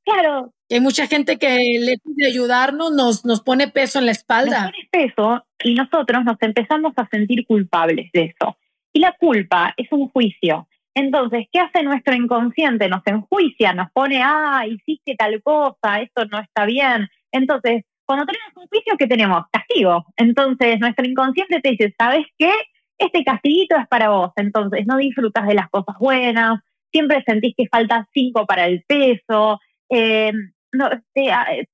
[0.04, 0.52] Claro.
[0.68, 4.62] hay mucha gente que le de ayudarnos nos, nos pone peso en la espalda.
[4.62, 8.58] Nos pone peso y nosotros nos empezamos a sentir culpables de eso.
[8.92, 10.66] Y la culpa es un juicio.
[10.94, 12.88] Entonces, ¿qué hace nuestro inconsciente?
[12.88, 18.52] Nos enjuicia, nos pone, ah, hiciste tal cosa, esto no está bien, entonces, cuando tenemos
[18.56, 19.44] un juicio, ¿qué tenemos?
[19.52, 20.04] Castigo.
[20.16, 22.52] Entonces, nuestro inconsciente te dice, ¿sabes qué?
[22.98, 24.30] Este castiguito es para vos.
[24.36, 26.60] Entonces, no disfrutas de las cosas buenas,
[26.92, 29.58] siempre sentís que falta cinco para el peso,
[29.90, 30.32] eh,
[30.72, 30.88] no,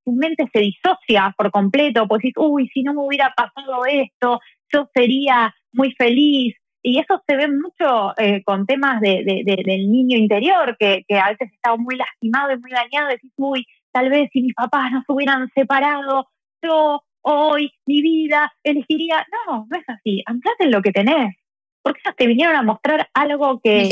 [0.05, 4.41] tu mente se disocia por completo, pues dices, uy, si no me hubiera pasado esto,
[4.73, 6.55] yo sería muy feliz.
[6.85, 11.31] Y eso se ve mucho eh, con temas de, del niño interior, que, que a
[11.31, 15.03] veces está muy lastimado y muy dañado, decís, uy, tal vez si mis papás no
[15.07, 16.29] se hubieran separado,
[16.63, 19.27] yo hoy, mi vida, elegiría.
[19.47, 20.23] No, no es así.
[20.27, 21.37] Anclate en lo que tenés.
[21.83, 23.89] Porque ellos te vinieron a mostrar algo que,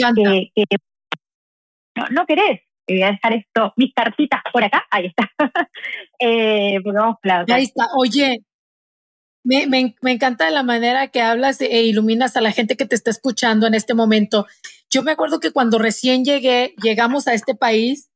[0.54, 0.64] que,
[1.96, 2.60] no, no, querés.
[2.88, 4.86] voy a dejar esto, mis cartitas por acá.
[4.90, 5.30] Ahí está.
[6.20, 7.16] eh, porque vamos
[7.48, 7.86] Ahí está.
[7.96, 8.44] Oye,
[9.42, 12.94] me, me, me, encanta la manera que hablas e iluminas a la gente que te
[12.94, 14.46] está escuchando en este momento.
[14.88, 18.10] Yo me acuerdo que cuando recién llegué, llegamos a este país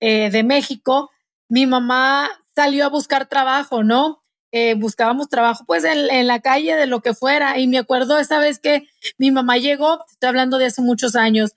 [0.00, 1.10] eh, de México,
[1.48, 4.22] mi mamá salió a buscar trabajo, ¿no?
[4.50, 8.38] Eh, buscábamos trabajo pues en, la calle de lo que fuera y me acuerdo esa
[8.38, 11.52] vez que mi mamá llegó, estoy hablando de hace muchos años,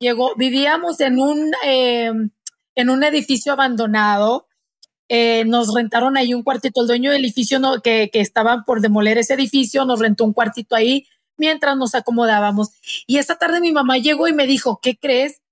[0.00, 2.10] llegó, vivíamos en un, eh,
[2.74, 4.48] en un edificio abandonado
[5.14, 8.80] eh, nos rentaron ahí un cuartito, el dueño del edificio no, que, que estaban por
[8.80, 12.70] demoler ese edificio, nos rentó un cuartito ahí mientras nos acomodábamos.
[13.06, 15.42] Y esa tarde mi mamá llegó y me dijo, ¿qué crees?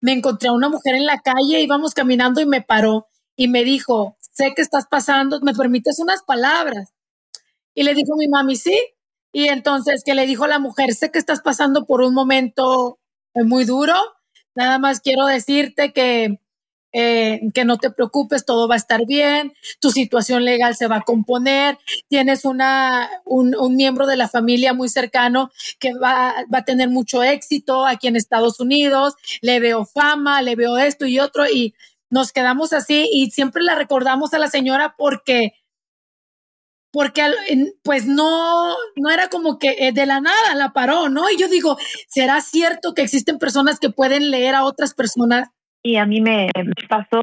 [0.00, 3.08] Me encontré a una mujer en la calle, íbamos caminando y me paró
[3.40, 6.92] y me dijo, sé que estás pasando, ¿me permites unas palabras?
[7.74, 8.78] Y le dijo mi mami, sí.
[9.32, 12.98] Y entonces que le dijo la mujer, sé que estás pasando por un momento
[13.34, 13.94] muy duro,
[14.54, 16.38] nada más quiero decirte que
[16.92, 20.96] eh, que no te preocupes, todo va a estar bien, tu situación legal se va
[20.96, 26.58] a componer, tienes una, un, un miembro de la familia muy cercano que va, va,
[26.58, 31.20] a tener mucho éxito aquí en Estados Unidos, le veo fama, le veo esto y
[31.20, 31.74] otro, y
[32.10, 35.52] nos quedamos así y siempre la recordamos a la señora porque
[36.92, 37.22] porque
[37.84, 41.30] pues no, no era como que eh, de la nada la paró, ¿no?
[41.30, 41.76] Y yo digo,
[42.08, 45.50] ¿será cierto que existen personas que pueden leer a otras personas
[45.82, 46.50] y a mí me,
[46.88, 47.22] pasó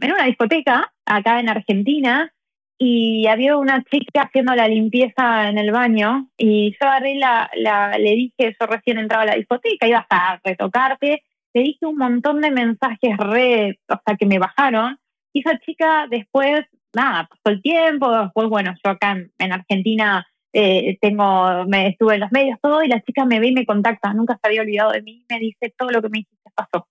[0.00, 2.32] en una discoteca acá en Argentina
[2.76, 7.96] y había una chica haciendo la limpieza en el baño y yo agarré la, la,
[7.98, 11.22] le dije, yo recién entraba a la discoteca, ibas a retocarte,
[11.54, 14.98] le dije un montón de mensajes re, o sea, que me bajaron
[15.32, 16.64] y esa chica después,
[16.94, 22.20] nada, pasó el tiempo, después, bueno, yo acá en, Argentina eh, tengo, me estuve en
[22.20, 24.92] los medios, todo, y la chica me ve y me contacta, nunca se había olvidado
[24.92, 26.86] de mí, me dice, todo lo que me dijiste pasó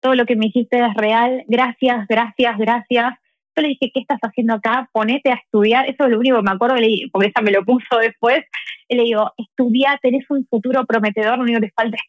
[0.00, 3.14] todo lo que me dijiste es real, gracias, gracias, gracias.
[3.56, 4.88] Yo le dije, ¿qué estás haciendo acá?
[4.92, 6.76] Ponete a estudiar, eso es lo único que me acuerdo,
[7.12, 8.40] porque esa me lo puso después.
[8.88, 12.02] le digo, estudia, tenés un futuro prometedor, lo único que te falta es.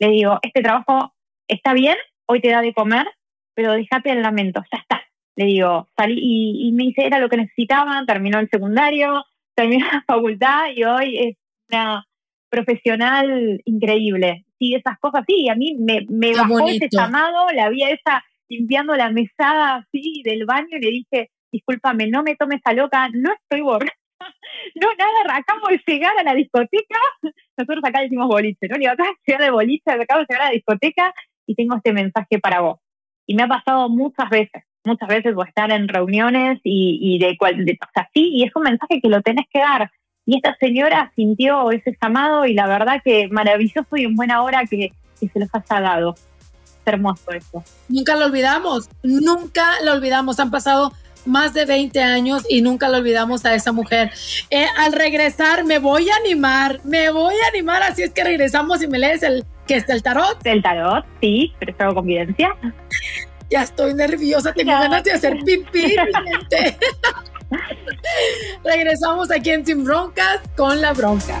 [0.00, 1.14] Le digo, este trabajo
[1.46, 3.06] está bien, hoy te da de comer,
[3.54, 5.02] pero déjate el lamento, ya está.
[5.36, 9.86] Le digo, salí y, y me dice, era lo que necesitaba, terminó el secundario, terminó
[9.86, 11.36] la facultad y hoy es
[11.68, 12.06] una
[12.50, 17.82] profesional increíble sí, esas cosas, sí, a mí me, me bajó ese llamado, la vi
[17.82, 22.60] a esa limpiando la mesada así del baño y le dije, discúlpame, no me tomes
[22.64, 23.94] a loca, no estoy borracha.
[24.74, 26.98] No, nada, acabo de llegar a la discoteca.
[27.56, 28.76] Nosotros acá decimos boliche, ¿no?
[28.78, 31.14] Digo, acá de llegar de boliche, acabo de llegar a la discoteca
[31.46, 32.78] y tengo este mensaje para vos.
[33.26, 37.36] Y me ha pasado muchas veces, muchas veces voy a estar en reuniones y, de
[37.36, 39.90] cual, de, o y es un mensaje que lo tenés que dar.
[40.26, 44.62] Y esta señora sintió ese llamado y la verdad que maravilloso y en buena hora
[44.68, 46.14] que, se los haya dado.
[46.14, 47.62] Es hermoso eso.
[47.88, 50.40] Nunca lo olvidamos, nunca lo olvidamos.
[50.40, 50.92] Han pasado
[51.26, 54.10] más de 20 años y nunca lo olvidamos a esa mujer.
[54.50, 58.82] Eh, al regresar me voy a animar, me voy a animar, así es que regresamos
[58.82, 60.38] y me lees el que es el tarot.
[60.44, 62.56] El tarot, sí, pero es convivencia.
[63.50, 65.96] Ya estoy nerviosa, tengo ganas de hacer pipí.
[68.64, 71.40] Regresamos aquí en Sin Broncas con la bronca.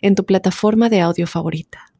[0.00, 1.90] en tu plataforma de audio favorita.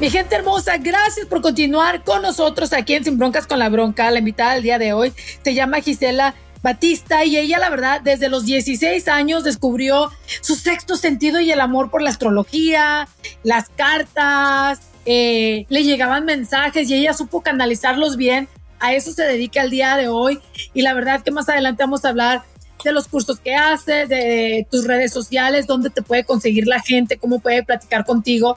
[0.00, 4.10] Mi gente hermosa, gracias por continuar con nosotros aquí en Sin Broncas con la Bronca.
[4.10, 5.12] La invitada del día de hoy
[5.44, 10.96] se llama Gisela Batista y ella la verdad desde los 16 años descubrió su sexto
[10.96, 13.08] sentido y el amor por la astrología,
[13.42, 14.80] las cartas,
[15.12, 18.48] eh, le llegaban mensajes y ella supo canalizarlos bien.
[18.78, 20.38] A eso se dedica el día de hoy
[20.72, 22.44] y la verdad que más adelante vamos a hablar
[22.84, 27.18] de los cursos que haces, de tus redes sociales, dónde te puede conseguir la gente,
[27.18, 28.56] cómo puede platicar contigo.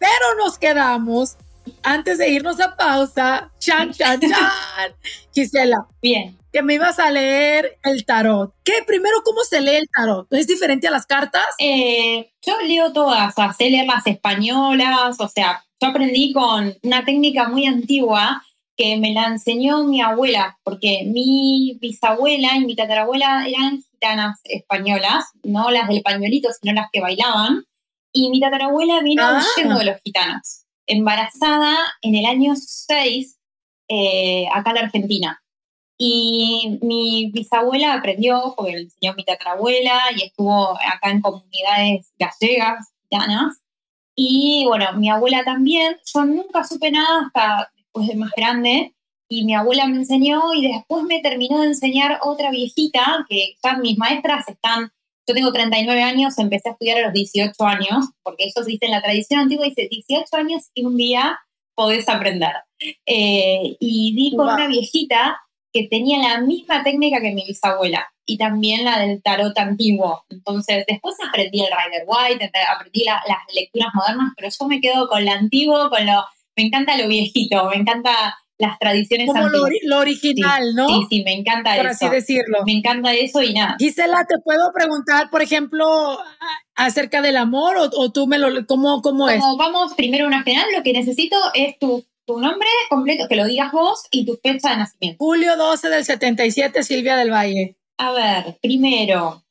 [0.00, 1.36] Pero nos quedamos
[1.84, 4.92] antes de irnos a pausa, chan, chan, chan.
[5.32, 5.86] Gisela.
[6.02, 6.36] Bien.
[6.54, 8.54] Que me ibas a leer el tarot.
[8.62, 8.74] ¿Qué?
[8.86, 10.32] Primero, ¿cómo se lee el tarot?
[10.32, 11.44] ¿Es diferente a las cartas?
[11.58, 17.04] Eh, yo leo todas, o sé leer las españolas, o sea, yo aprendí con una
[17.04, 18.44] técnica muy antigua
[18.76, 25.24] que me la enseñó mi abuela, porque mi bisabuela y mi tatarabuela eran gitanas españolas,
[25.42, 27.64] no las del pañuelito, sino las que bailaban,
[28.12, 29.42] y mi tatarabuela vino ah.
[29.56, 33.40] huyendo de los gitanos embarazada en el año 6
[33.88, 35.43] eh, acá en la Argentina.
[35.96, 42.92] Y mi bisabuela aprendió, porque le enseñó mi tatarabuela y estuvo acá en comunidades gallegas,
[43.02, 43.60] gitanas.
[44.16, 45.96] Y bueno, mi abuela también.
[46.12, 48.94] Yo nunca supe nada hasta después de más grande.
[49.28, 53.76] Y mi abuela me enseñó y después me terminó de enseñar otra viejita, que ya
[53.76, 54.92] mis maestras están
[55.26, 58.86] yo tengo 39 años, empecé a estudiar a los 18 años, porque eso se dice
[58.86, 61.38] en la tradición antigua, dice 18 años y un día
[61.74, 62.52] podés aprender.
[63.06, 65.40] Eh, y di con una viejita
[65.74, 70.24] que tenía la misma técnica que mi bisabuela y también la del tarot antiguo.
[70.30, 73.20] Entonces, después aprendí el Rider White, aprendí las
[73.52, 76.24] lecturas modernas, pero yo me quedo con lo antiguo, con lo...
[76.56, 80.86] Me encanta lo viejito, me encanta las tradiciones Como lo, original, ¿no?
[80.86, 81.82] Sí, sí, me encanta eso.
[81.82, 82.58] Por así decirlo.
[82.64, 83.74] Me encanta eso y nada.
[83.80, 85.84] Gisela, ¿te puedo preguntar, por ejemplo,
[86.76, 89.40] acerca del amor o, tú me lo, cómo, cómo es?
[89.40, 93.46] Como vamos primero una general, lo que necesito es tu, tu nombre completo, que lo
[93.46, 95.24] digas vos y tu fecha de nacimiento.
[95.24, 97.76] Julio 12 del 77, Silvia del Valle.
[97.98, 99.44] A ver, primero,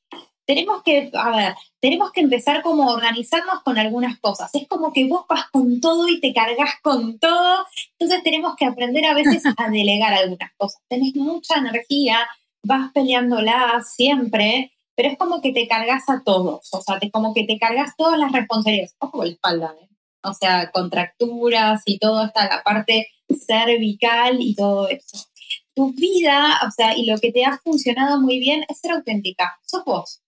[0.46, 4.54] tenemos que, a ver, tenemos que empezar como a organizarnos con algunas cosas.
[4.54, 7.66] Es como que vos vas con todo y te cargas con todo.
[7.98, 10.82] Entonces tenemos que aprender a veces a delegar algunas cosas.
[10.90, 12.28] Tenés mucha energía,
[12.64, 16.74] vas peleándola siempre, pero es como que te cargas a todos.
[16.74, 18.96] O sea, es como que te cargas todas las responsabilidades.
[19.00, 19.93] Ojo la espalda, ¿eh?
[20.24, 25.26] O sea, contracturas y todo hasta la parte cervical y todo eso.
[25.76, 29.58] Tu vida, o sea, y lo que te ha funcionado muy bien es ser auténtica.
[29.66, 30.24] Sos vos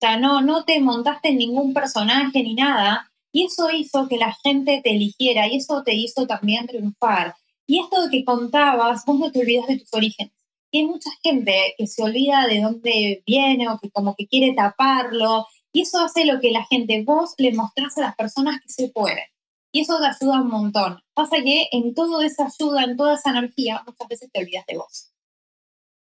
[0.00, 3.10] o sea, no, no te montaste en ningún personaje ni nada.
[3.32, 7.34] Y eso hizo que la gente te eligiera y eso te hizo también triunfar.
[7.66, 10.32] Y esto de que contabas, vos no te olvidas de tus orígenes.
[10.70, 14.54] Y hay mucha gente que se olvida de dónde viene o que como que quiere
[14.54, 15.46] taparlo.
[15.72, 18.90] Y eso hace lo que la gente, vos le mostrás a las personas que se
[18.90, 19.32] puede.
[19.72, 21.02] Y eso te ayuda un montón.
[21.14, 24.76] Pasa que en toda esa ayuda, en toda esa energía, muchas veces te olvidas de
[24.76, 25.12] vos.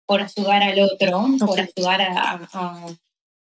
[0.05, 2.87] Por ayudar al otro, por ayudar a,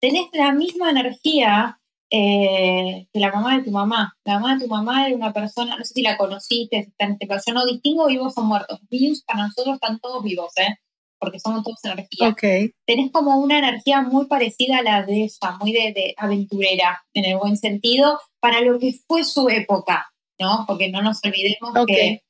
[0.00, 1.78] tenés la misma energía
[2.10, 4.16] eh, que la mamá de tu mamá.
[4.24, 7.12] La mamá de tu mamá era una persona, no sé si la conociste, está en
[7.12, 8.80] este caso, yo no distingo vivos o muertos.
[8.90, 10.76] Vivos para nosotros están todos vivos, ¿eh?
[11.18, 12.28] porque somos todos energía.
[12.28, 12.72] Okay.
[12.86, 17.38] Tenés como una energía muy parecida a la de ella, muy de, aventurera, en el
[17.38, 20.64] buen sentido, para lo que fue su época, ¿no?
[20.66, 22.22] Porque no nos olvidemos que,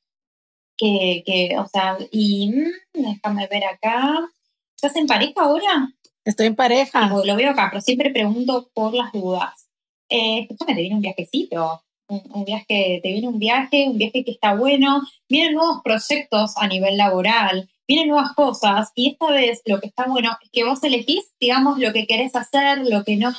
[0.77, 4.29] que, que, o sea, y mm, déjame ver acá.
[4.75, 5.91] ¿Estás en pareja ahora?
[6.27, 7.07] Estoy en pareja.
[7.07, 9.69] lo veo acá, pero siempre pregunto por las dudas.
[10.09, 11.83] Eh, escúchame, te viene un viajecito.
[12.09, 15.01] Un, viaje, te viene un viaje, un viaje que está bueno.
[15.29, 18.91] Vienen nuevos proyectos a nivel laboral, vienen nuevas cosas.
[18.95, 22.35] Y esta vez lo que está bueno es que vos elegís, digamos, lo que querés
[22.35, 23.33] hacer, lo que no,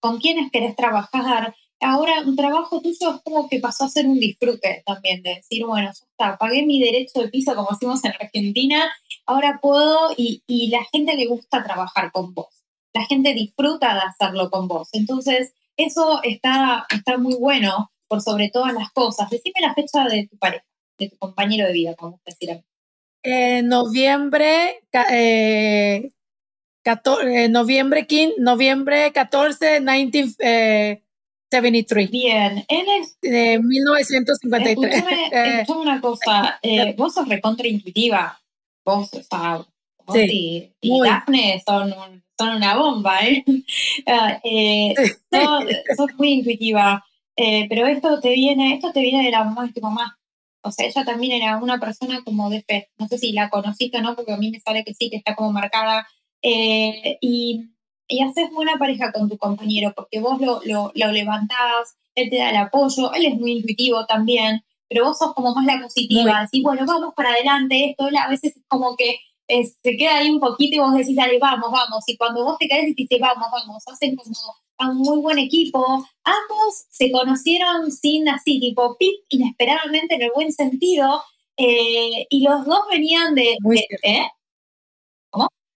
[0.00, 1.54] con quiénes querés trabajar.
[1.84, 5.64] Ahora un trabajo tuyo es como que pasó a ser un disfrute también, de decir,
[5.66, 8.90] bueno, ya está, pagué mi derecho de piso como hicimos en Argentina
[9.26, 12.64] ahora puedo y, la gente le gusta trabajar con vos.
[12.92, 14.88] La gente disfruta de hacerlo con vos.
[14.92, 19.30] Entonces, eso está, está muy bueno por sobre todas las cosas.
[19.30, 20.64] Decime la fecha de tu pareja,
[20.98, 22.62] de tu compañero de vida, como decir
[23.26, 26.10] eh, noviembre, eh,
[26.82, 29.80] 14, eh, noviembre, 15, noviembre 14,
[31.60, 32.10] 1973.
[32.10, 33.18] Bien, él es...
[33.20, 34.94] De 1953.
[34.94, 36.60] Escúchame, una cosa,
[36.96, 38.40] vos sos recontraintuitiva
[38.84, 39.10] vos,
[40.06, 41.94] o y, Daphne son,
[42.38, 43.44] son una bomba, ¿eh?
[44.06, 44.94] Ah, eh
[45.96, 47.04] sos, muy intuitiva,
[47.36, 50.18] eh, pero esto te viene, esto te viene de la mamá de tu mamá.
[50.62, 52.88] O sea, ella también era una persona como de fe.
[52.98, 55.16] No sé si la conociste o no, porque a mí me sale que sí, que
[55.16, 56.06] está como marcada.
[56.42, 57.70] Eh, y,
[58.08, 62.36] y haces buena pareja con tu compañero, porque vos lo, lo, lo levantás, él te
[62.36, 66.40] da el apoyo, él es muy intuitivo también pero vos sos como más la positiva,
[66.40, 70.40] así, bueno, vamos para adelante, esto, a veces es como que se queda ahí un
[70.40, 73.48] poquito y vos decís, dale, vamos, vamos, y cuando vos te caes y dices, vamos,
[73.50, 74.34] vamos, hacen como
[74.78, 75.84] a un muy buen equipo.
[76.24, 81.22] Ambos se conocieron sin así, tipo, pip, inesperadamente en el buen sentido.
[81.56, 83.56] Eh, y los dos venían de...
[84.02, 84.26] ¿eh?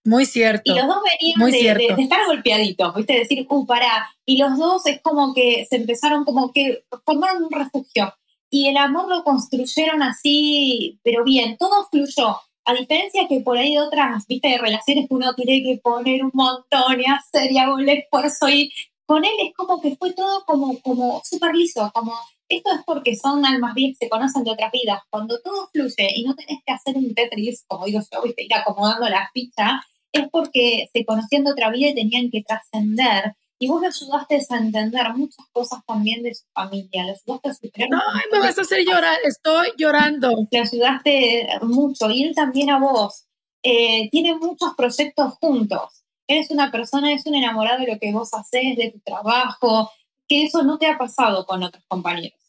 [0.09, 0.63] Muy cierto.
[0.65, 3.13] Y los dos venían de, de, estar golpeaditos, ¿viste?
[3.13, 4.09] Decir, uh, para.
[4.25, 8.15] Y los dos es como que se empezaron como que formaron un refugio.
[8.49, 12.37] Y el amor lo construyeron así, pero bien, todo fluyó.
[12.65, 16.23] A diferencia que por ahí de otras, viste, de relaciones que uno tiene que poner
[16.23, 18.71] un montón y hacer y hago el esfuerzo y
[19.05, 22.13] con él es como que fue todo como, como súper liso, como
[22.47, 25.01] esto es porque son almas bien que se conocen de otras vidas.
[25.11, 28.53] Cuando todo fluye y no tenés que hacer un Tetris, como digo yo, viste, ir
[28.55, 29.81] acomodando la ficha,
[30.11, 33.35] es porque se conocían de otra vida y tenían que trascender.
[33.61, 37.53] Y vos le ayudaste a entender muchas cosas también de su familia, le ayudaste a
[37.53, 37.89] superar.
[37.89, 37.99] No,
[38.31, 40.47] me vas a hacer llorar, estoy llorando.
[40.49, 43.25] Le ayudaste mucho y él también a vos.
[43.61, 46.03] Eh, tienen muchos proyectos juntos.
[46.25, 49.91] Eres una persona, es un enamorado de lo que vos haces, de tu trabajo,
[50.27, 52.39] que eso no te ha pasado con otros compañeros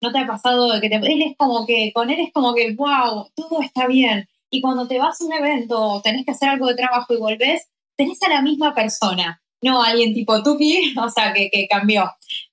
[0.00, 2.54] No te ha pasado de que te, él es como que, con él es como
[2.54, 4.28] que, wow, todo está bien.
[4.54, 7.70] Y cuando te vas a un evento, tenés que hacer algo de trabajo y volvés,
[7.96, 12.04] tenés a la misma persona, no a alguien tipo Tuki, o sea, que, que cambió.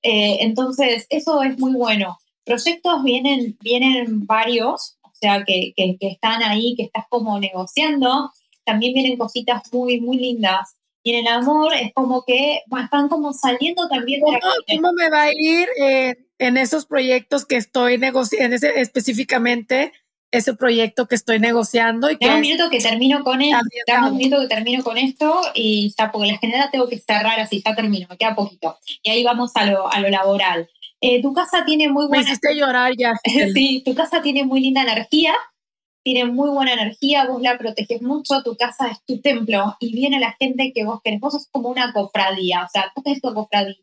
[0.02, 2.18] Eh, entonces, eso es muy bueno.
[2.45, 8.32] Proyectos vienen, vienen varios, o sea, que, que, que están ahí, que estás como negociando.
[8.64, 13.34] También vienen cositas muy, muy lindas y en el amor es como que están como
[13.34, 14.39] saliendo también de
[14.76, 19.91] ¿Cómo, me va a ir eh, en esos proyectos que estoy negociando, específicamente
[20.32, 22.09] ese proyecto que estoy negociando?
[22.09, 23.65] Y que un minuto que termino con esto,
[24.09, 27.61] un minuto que termino con esto y ya, porque la general tengo que cerrar así,
[27.65, 28.77] ya termino, me queda poquito.
[29.03, 30.69] Y ahí vamos a lo, a lo laboral.
[31.01, 32.23] Eh, tu casa tiene muy buena...
[32.23, 33.13] Me hiciste llorar ya.
[33.53, 35.34] sí, tu casa tiene muy linda energía,
[36.03, 40.19] tiene muy buena energía, vos la proteges mucho, tu casa es tu templo y viene
[40.19, 41.19] la gente que vos querés.
[41.19, 43.75] Vos sos como una cofradía, o sea, tú tenés tu cofradía.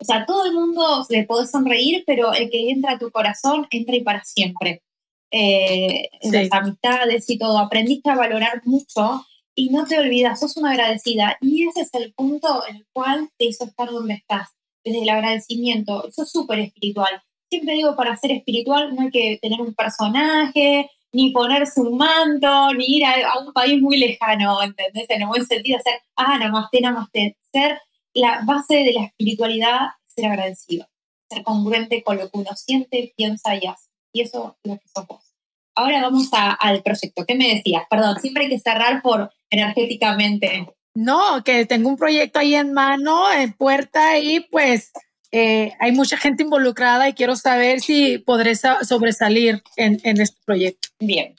[0.00, 3.66] O sea, todo el mundo le podés sonreír, pero el que entra a tu corazón
[3.70, 4.82] entra y para siempre.
[5.30, 9.24] Eh, Las amistades y todo, aprendiste a valorar mucho
[9.54, 11.36] y no te olvidas, sos una agradecida.
[11.40, 14.50] Y ese es el punto en el cual te hizo estar donde estás,
[14.84, 16.06] desde el agradecimiento.
[16.06, 17.22] Eso es súper espiritual.
[17.50, 22.72] Siempre digo, para ser espiritual no hay que tener un personaje, ni ponerse un manto,
[22.74, 25.08] ni ir a, un país muy lejano, ¿entendés?
[25.08, 27.36] En el buen sentido, ser, ah, namaste, namaste.
[27.52, 27.80] Ser
[28.14, 30.86] la base de la espiritualidad, ser agradecido,
[31.30, 33.87] ser congruente con lo que uno siente, piensa y hace.
[34.12, 35.34] Y eso es lo que somos.
[35.74, 37.24] Ahora vamos al proyecto.
[37.24, 37.84] ¿Qué me decías?
[37.88, 40.66] Perdón, siempre hay que cerrar por energéticamente.
[40.94, 44.90] No, que tengo un proyecto ahí en mano, en puerta, y pues
[45.30, 50.88] eh, hay mucha gente involucrada y quiero saber si podré sobresalir en, en, este proyecto.
[50.98, 51.36] Bien,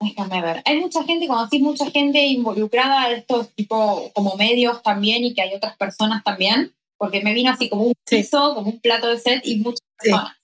[0.00, 0.62] déjame ver.
[0.66, 5.54] Hay mucha gente, conocí mucha gente involucrada, estos tipo como medios también y que hay
[5.54, 9.40] otras personas también, porque me vino así como un piso, como un plato de set
[9.44, 10.37] y muchas personas.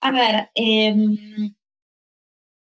[0.00, 1.54] A ver, em,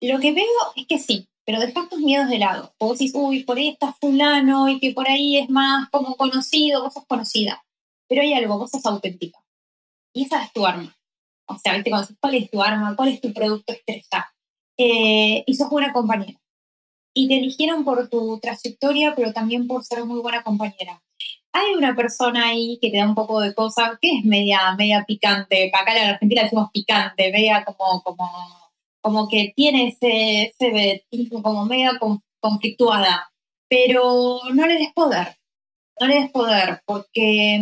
[0.02, 0.46] lo que veo
[0.76, 2.74] es que sí, pero dejar tus miedos de lado.
[2.80, 6.84] Vos decís, uy, por ahí está fulano y que por ahí es más como conocido,
[6.84, 7.64] vos sos conocida.
[8.08, 9.40] Pero hay algo, vos sos auténtica
[10.14, 10.96] y esa es tu arma.
[11.48, 11.90] O sea, ¿viste?
[11.90, 12.96] Cuando ¿cuál es tu arma?
[12.96, 14.34] ¿Cuál es tu producto estrella?
[14.78, 16.40] Eh, y sos buena compañera.
[17.14, 21.02] Y te eligieron por tu trayectoria, pero también por ser muy buena compañera.
[21.54, 25.04] Hay una persona ahí que te da un poco de cosa, que es media, media
[25.06, 25.72] picante.
[25.74, 28.30] Acá en Argentina decimos picante, vea como, como,
[29.02, 32.00] como que tiene ese, ese como media
[32.40, 33.32] conflictuada.
[33.68, 35.38] Pero no le des poder.
[36.00, 37.62] No le des poder, porque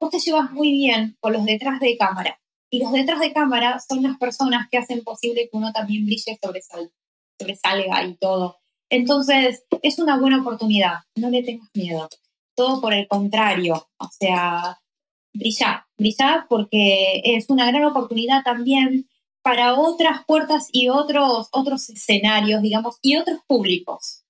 [0.00, 2.38] vos te llevas muy bien con los detrás de cámara.
[2.70, 6.38] Y los detrás de cámara son las personas que hacen posible que uno también brille,
[6.42, 6.90] sobresalga,
[7.38, 8.60] sobresalga y todo.
[8.88, 12.08] Entonces, es una buena oportunidad, no le tengas miedo.
[12.54, 14.78] Todo por el contrario, o sea,
[15.32, 19.08] brilla, brilla porque es una gran oportunidad también
[19.42, 24.24] para otras puertas y otros, otros escenarios, digamos, y otros públicos.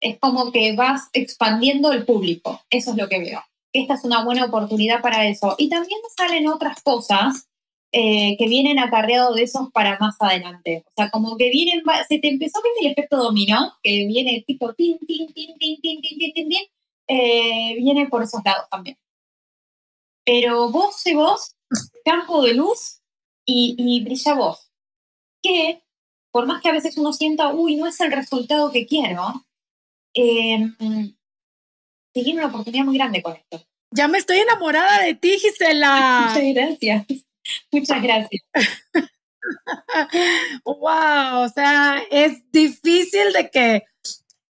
[0.00, 3.42] Es como que vas expandiendo el público, eso es lo que veo
[3.82, 5.54] esta es una buena oportunidad para eso.
[5.58, 7.48] Y también salen otras cosas
[7.92, 10.84] eh, que vienen acarreados de esos para más adelante.
[10.86, 14.44] O sea, como que vienen, se te empezó a ver el efecto dominó, que viene
[14.46, 16.66] tipo tin, tin, tin, tin, tin, tin, tin, tin, tin
[17.08, 18.98] eh, viene por esos lados también.
[20.24, 21.56] Pero vos y vos,
[22.04, 23.00] campo de luz
[23.44, 24.72] y, y brilla vos.
[25.42, 25.82] Que,
[26.32, 29.46] por más que a veces uno sienta, uy, no es el resultado que quiero,
[30.14, 30.72] eh,
[32.12, 33.62] tiene una oportunidad muy grande con esto.
[33.90, 36.32] Ya me estoy enamorada de ti, Gisela.
[36.34, 37.06] Muchas gracias.
[37.70, 38.42] Muchas gracias.
[40.64, 43.84] wow, o sea, es difícil de que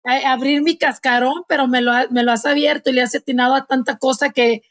[0.05, 3.67] abrir mi cascarón, pero me lo, me lo has abierto y le has atinado a
[3.67, 4.63] tanta cosa que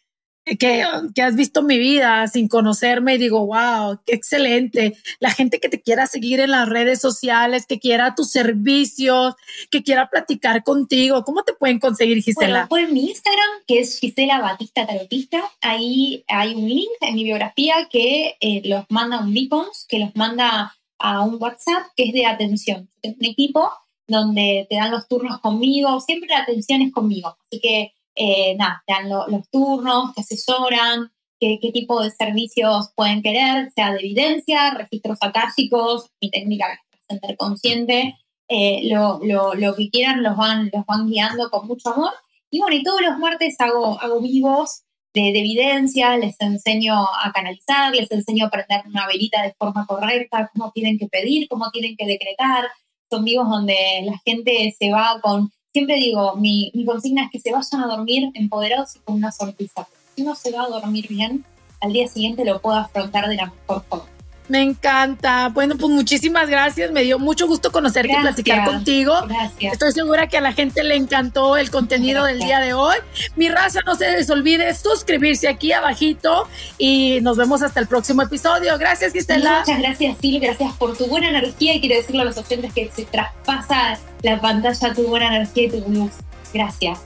[0.45, 4.97] que, que, has visto mi vida sin conocerme y digo, wow, qué excelente.
[5.19, 9.35] La gente que te quiera seguir en las redes sociales, que quiera tus servicios,
[9.69, 12.67] que quiera platicar contigo, ¿cómo te pueden conseguir, Gisela?
[12.69, 17.23] Bueno, por mi Instagram, que es Gisela Batista Tarotista, ahí hay un link en mi
[17.23, 22.13] biografía que eh, los manda un beacons, que los manda a un WhatsApp que es
[22.13, 22.89] de atención.
[23.01, 23.71] Es un equipo
[24.11, 27.35] donde te dan los turnos conmigo, siempre la atención es conmigo.
[27.47, 32.91] Así que eh, nada, te dan los turnos, te asesoran, qué, qué, tipo de servicios
[32.95, 36.67] pueden querer, sea de evidencia, registros akáshicos, mi técnica
[37.09, 38.15] de consciente,
[38.47, 42.11] eh, lo, lo, lo, que quieran los van, los van guiando con mucho amor.
[42.49, 44.83] Y bueno, y todos los martes hago, hago vivos
[45.13, 49.85] de, de, evidencia, les enseño a canalizar, les enseño a prender una velita de forma
[49.85, 52.65] correcta, cómo tienen que pedir, cómo tienen que decretar.
[53.11, 57.39] Son vivos donde la gente se va con siempre digo, mi, mi, consigna es que
[57.39, 59.87] se vayan a dormir empoderados y con una sonrisa.
[60.15, 61.45] Si uno se va a dormir bien,
[61.81, 64.05] al día siguiente lo puedo afrontar de la mejor forma.
[64.51, 65.47] Me encanta.
[65.47, 66.91] Bueno, pues muchísimas gracias.
[66.91, 69.13] Me dio mucho gusto conocerte y platicar contigo.
[69.25, 69.71] Gracias.
[69.71, 72.97] Estoy segura que a la gente le encantó el contenido del día de hoy.
[73.37, 78.23] Mi raza, no se les olvide suscribirse aquí abajito y nos vemos hasta el próximo
[78.23, 78.77] episodio.
[78.77, 79.59] Gracias, Gisela.
[79.59, 80.41] Muchas gracias, Sil.
[80.41, 84.41] Gracias por tu buena energía y quiero decirle a los oyentes que se traspasa la
[84.41, 86.11] pantalla tu buena energía y tu luz.
[86.53, 86.99] Gracias.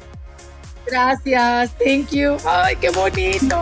[0.87, 1.71] Gracias.
[1.77, 2.37] Thank you.
[2.43, 3.61] Ay, qué bonito.